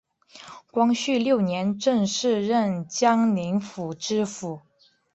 [0.71, 4.61] 光绪六年正式任江宁府知府。